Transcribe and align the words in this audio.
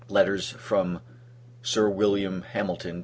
Letters 0.09 0.49
FROM 0.49 0.99
SIR 1.61 1.87
WILLIAM 1.91 2.41
HAMILTON, 2.41 2.93
K. 2.95 2.99